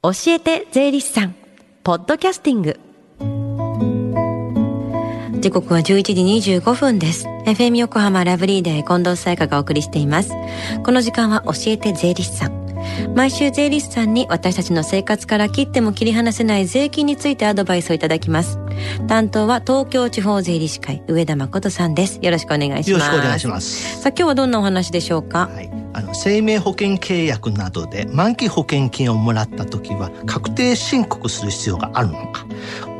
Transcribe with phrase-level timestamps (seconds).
[0.00, 1.34] 教えて税理士さん。
[1.82, 2.78] ポッドキャスティング。
[5.40, 7.26] 時刻は11時25分です。
[7.46, 10.30] FM 横浜ラブリーデー近藤沙耶香がお送りしています。
[10.84, 12.68] この時間は教えて税理士さん。
[13.16, 18.60] 毎週税理士さんに私たちの生活から切っても切り離せない税金についてアドバイスをいただきます。
[19.08, 22.20] 担当は東京地方税理士会上田誠さんです。
[22.22, 22.90] よろしくお願いします。
[22.92, 24.00] よろしくお願いします。
[24.00, 32.46] さあ今日はどんなお話でしょうか、はい、あの生命保険契約などで満期保険金をもらった時は確定申告する必要があるのか。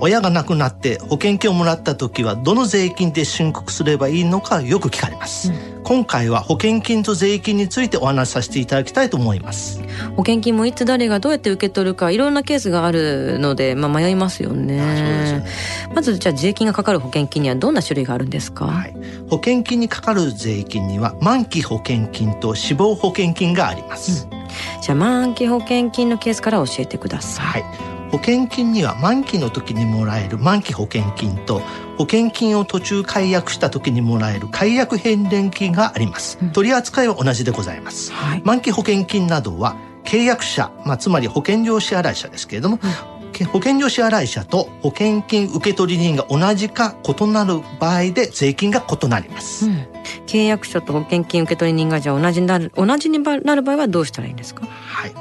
[0.00, 9.80] 親が亡くなって保険金をもらった時はどの税金で申告すればいいのかよく聞かれます、うん、今回は保険金と税金についてお話しさせていただきたいと思います。
[10.16, 15.46] 保険金もいつ誰がどうやって受け取るかいろんなケースがあるので、まあ、迷いますよね、ね、
[15.94, 18.94] まずじゃあ税金がかかる保険金にはどんな種類があるんですか、はい、
[19.30, 31.60] 保険金にかかる税金には満期保険金と死亡保険金があります、うん、じゃあ満期保険金のケースから教えてください、はい保険金には満期の時にもらえる満期保険金と
[31.98, 49.86] 保険金を途中解約した時にもらえる解約返礼金があります、うん、取り扱いは同じでございます、はい、満期保険金などは契約者、まあ、つまり保険料支払者ですけれども、うん、保険料支払者と保険金受取人が同じか異なる場合で税金が異なります、うん、
[50.26, 54.64] 契約者と保険金受取人がじゃあ同じになる同じになる場合はどうしたらいいんですか？
[54.66, 55.12] はい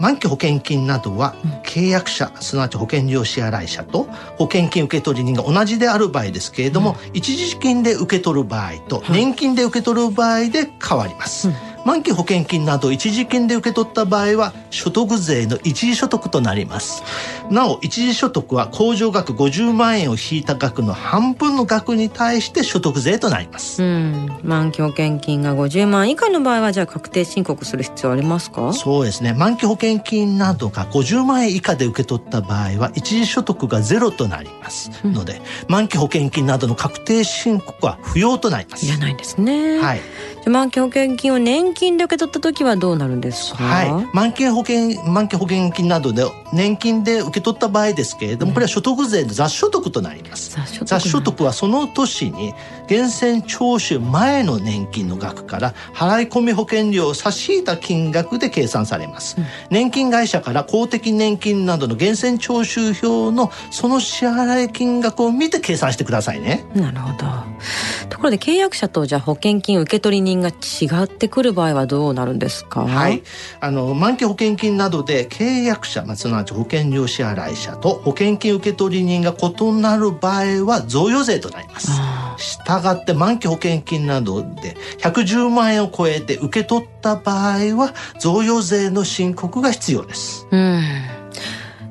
[0.00, 4.04] 満期保険金などは契約者、すなわち保険料支払者と
[4.38, 11.50] 保険金受取人が同じである場合ですけれども、一時金で受け取る場合と年金で受け取る場合で変わります。
[11.84, 17.02] 満期保険金など一時金で受け取った場合は所得税の一時所得となります。
[17.50, 23.82] なお一時所得は控除額50万円を引いた額の半分の額に対して所得税となります。
[23.82, 24.38] うん。
[24.42, 28.72] 満期保険金が50万以下の場合はじゃあ確定申告する必要ありますか？
[28.72, 29.32] そうですね。
[29.32, 34.90] 満期保険金などが50万円以下で受け取った場合は一時所得がゼロとなります。
[35.04, 38.86] ので、うん、満期保険金などの確定申告は不要となります。
[38.86, 39.78] いらないんですね。
[39.78, 40.00] はい
[40.46, 43.62] 満期保険金を年金で受け取った時はどうなるんですか？
[43.62, 50.56] はい、満期保険満期保険金などで年金で受け取った場合ですけれども、これは所得税の雑所得となります。
[50.84, 52.54] 雑所得はその年に
[52.88, 59.36] 源泉徴収前の年金の額から払い込み保険料を差し引いた金額で計算されます。
[59.38, 66.64] うん、年金会社から公的年金などの源泉徴収表のその支払い金額を見て計算してくださいね。
[66.74, 67.26] なるほど。
[68.10, 72.84] ところで契約者とじゃあ保険金受取人が違ってくる場合はどうなるんですか？
[72.84, 73.22] はい。
[73.60, 81.92] あの満期保険金などで契約者、まあ、すなわち保険料支払者と保険金受取人が異なる場合は贈与税となります。
[82.36, 90.46] したがって満期保険金などで110万円を超えて受け取った場合は贈与税の申告が必要です。
[90.50, 90.82] うん。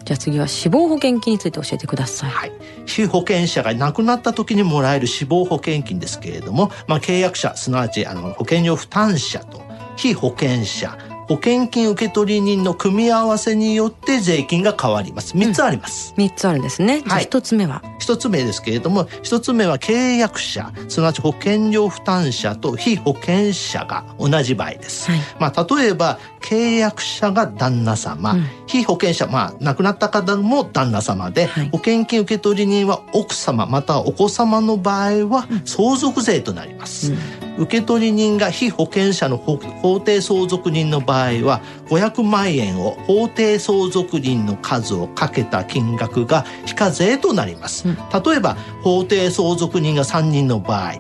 [0.06, 2.30] じゃあ次は死亡保険金について教えてください。
[2.32, 2.52] はい。
[2.90, 9.62] 被保険者が亡くなった時にもらえる死亡保険金ですけれども、まあ、契約者、すなわちあの保険料負担者と
[9.96, 10.98] 被保険者、
[11.30, 15.38] 保険金受取人の組み合わせによって税金が変わります。
[15.38, 16.14] 三つあります。
[16.18, 17.04] 三、うん、つあるんですね。
[17.06, 17.24] はい。
[17.24, 17.84] 一つ目は？
[18.00, 25.12] 一つ目ですけれども、一つ目は契約者、すなわち保険料負担者と被保険者が同じ場合です。
[25.12, 37.12] はい、まあ、例えば、契約者が旦那様、うん、被保険者、まあ、亡くなった方も旦那様で、はい、保険金受取人は奥様、またはお子様の場合は相続税となります。
[37.12, 37.20] うん
[37.60, 47.86] 受取人が被保険者の法定相続人の場合は500万円を法定相続人の数をかけた金額が非課税となります。
[47.88, 50.94] 例えば法定相続人が3人の場合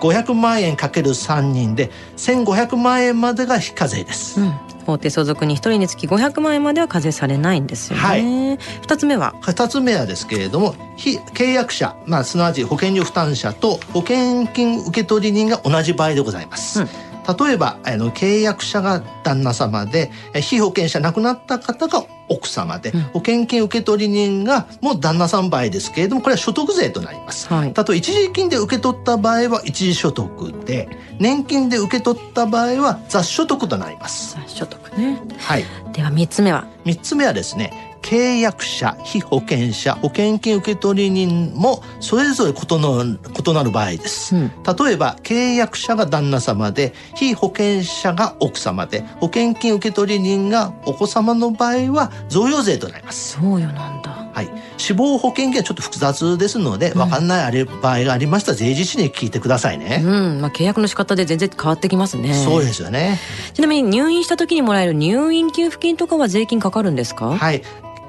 [0.00, 4.40] 500万円かける3人で1500万円までが非課税です。
[4.40, 8.02] うん法定相続人1人につき500万円までは課税されないんですよね。
[8.02, 16.82] はい、2つ目は？2つ目はですけれども非契約者、まあ、すなわち保険料負担者と保険金受取人が同じ場合でございます。
[16.82, 27.48] うん例えばあの契約者が旦那様で被保険者亡くなった方が奥様で、うん、保険金受取人がもう旦那さん場合ですけれどもこれは所得税となります。
[27.48, 30.88] はい、例えば一時金で受け取った場合は一時所得で
[31.18, 34.36] 年金で受け取った場合は雑所得となります。
[34.46, 35.20] 雑所得ね。
[35.38, 35.64] はい。
[35.92, 36.66] では三つ目は？
[36.84, 43.18] 三つ目はですね契約者、被保険者、保険金受取人もそれぞれ異なる
[43.48, 53.38] 異なる場合です、うん、例えば契約者が旦那様で、被保険者が奥様で、保険金受取人がお子様の場合は贈与税となります。
[53.40, 54.10] 贈与なんだ。
[54.10, 54.44] は。
[54.76, 60.02] 死亡保険金はちょっと複雑ですので、わ、かんない場合がありましたら、税理士に聞いてくださいね。
[60.04, 62.34] うん、まあ契約の仕方で全然変わってきますね。
[62.34, 63.18] そうですよね。
[63.54, 67.36] ちなみに入院した時にもらえる入院給付金とかは税金かかるんですか？
[67.36, 67.62] はい。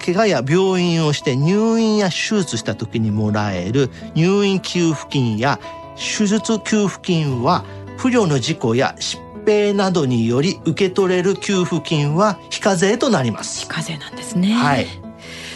[0.05, 5.59] 怪我や病院をして入院や手術した時にもらえる入院給付金や
[5.95, 7.63] 手術給付金は
[7.97, 9.17] 不慮の事故や疾
[9.47, 13.61] 病などにより受け取れる給付金は非課税となります。
[13.61, 14.53] 非課税なんですね。
[14.53, 15.04] はい。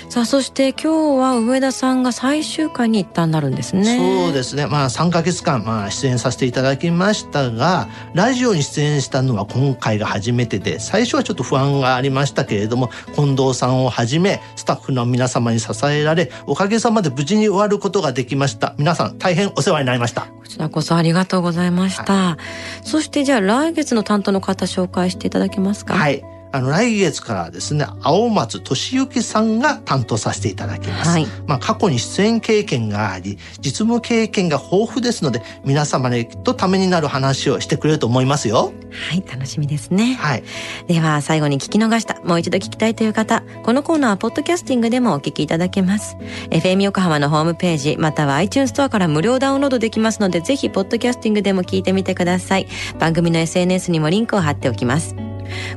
[0.09, 4.23] さあそして今日は上田さんが最終回に一旦なるんですね。
[4.25, 4.65] そうですね。
[4.65, 18.73] まあ3か月間、まあ、出演させていただきましたがラジオに出演したのは今回が初めてで最初はちょっと不安がありましたけれども近藤さんをはじめスタッフの皆様に支えられおかげさまで無事に終わることができました。
[18.79, 20.21] 皆さん大変お世話になりました。
[20.21, 22.37] こちらこそありがとうございました、は
[22.83, 25.93] い、そしてじゃあ来月の担当の方紹介していただけますか？
[25.93, 31.09] はいあの、来月からですね、青松俊之さんが担当させていただきます。
[31.09, 38.73] はい、まあ、過去に出演経験があり、実務経験が豊富ですので、皆様にとためになる話をしてくれると思いますよ。
[39.09, 40.15] はい、楽しみですね。
[40.15, 40.43] はい。
[40.87, 46.17] では、最後に聞き逃した、もう一度聞きたいという方、このコーナーはポッドキャスティングでもお聞きいただけます。
[46.49, 52.67] FM 横浜のホームページ、または iTunes ストアから無料ダウンロードできますので、ぜひ、ポッドキャスティングでも聞いてみてください。
[52.97, 55.28] 番組の SNS にもリンクを貼っておきます。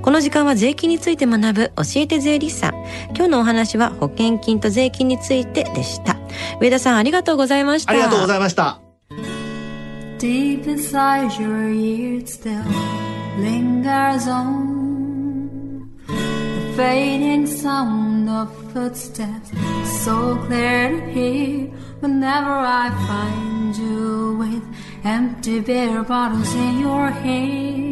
[0.03, 2.75] この時間は税金について学ぶ教えて税理士さん。
[3.15, 6.17] 今日のお話は保険金と税金についてでした。
[6.61, 7.93] 上田さんありがとうございました。
[7.93, 8.81] ありがとうございました。
[10.19, 12.63] Deep inside your ears still
[13.41, 19.51] lingers on the fading sound of footsteps
[20.05, 21.69] so clear to hear
[22.01, 24.63] whenever I find you with
[25.05, 27.92] empty beer bottles in your hand.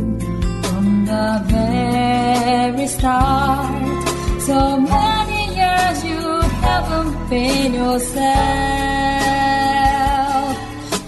[1.11, 4.01] the very start.
[4.47, 4.57] So
[4.95, 6.23] many years you
[6.65, 8.21] haven't been yourself.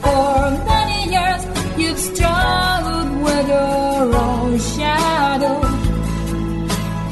[0.04, 0.38] For
[0.72, 1.42] many years
[1.80, 5.60] you've struggled with your own shadow.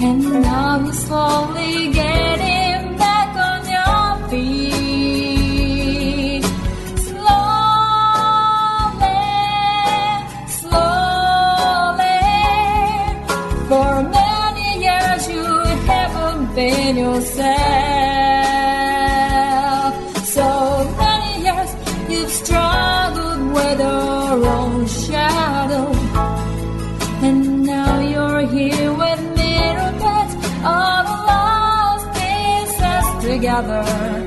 [0.07, 2.50] And now you're slowly getting
[16.87, 17.51] in yourself.
[20.37, 20.47] So
[20.97, 21.71] many years
[22.09, 25.87] you've struggled with your own shadow,
[27.27, 30.33] and now you're here with bits
[30.79, 34.20] of lost pieces together.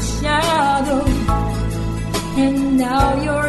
[0.00, 1.04] shadow,
[2.36, 3.39] and now you're.